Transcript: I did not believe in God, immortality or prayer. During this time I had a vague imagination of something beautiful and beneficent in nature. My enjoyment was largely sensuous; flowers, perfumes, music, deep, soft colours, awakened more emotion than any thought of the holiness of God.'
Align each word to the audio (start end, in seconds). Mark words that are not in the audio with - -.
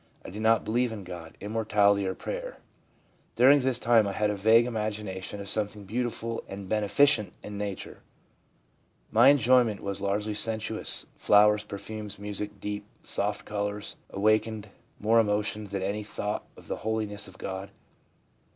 I 0.25 0.31
did 0.31 0.41
not 0.41 0.65
believe 0.65 0.91
in 0.91 1.03
God, 1.03 1.37
immortality 1.39 2.07
or 2.07 2.15
prayer. 2.15 2.57
During 3.35 3.59
this 3.59 3.77
time 3.77 4.07
I 4.07 4.13
had 4.13 4.31
a 4.31 4.35
vague 4.35 4.65
imagination 4.65 5.39
of 5.39 5.47
something 5.47 5.83
beautiful 5.85 6.43
and 6.47 6.67
beneficent 6.67 7.33
in 7.43 7.55
nature. 7.59 7.99
My 9.11 9.27
enjoyment 9.27 9.79
was 9.79 10.01
largely 10.01 10.33
sensuous; 10.33 11.05
flowers, 11.15 11.63
perfumes, 11.63 12.17
music, 12.17 12.59
deep, 12.59 12.87
soft 13.03 13.45
colours, 13.45 13.95
awakened 14.09 14.69
more 14.99 15.19
emotion 15.19 15.65
than 15.65 15.83
any 15.83 16.01
thought 16.01 16.47
of 16.57 16.67
the 16.67 16.77
holiness 16.77 17.27
of 17.27 17.37
God.' 17.37 17.69